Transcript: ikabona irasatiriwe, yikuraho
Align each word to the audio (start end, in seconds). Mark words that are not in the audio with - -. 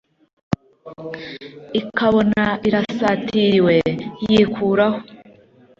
ikabona 1.79 2.43
irasatiriwe, 2.67 3.75
yikuraho 4.25 4.99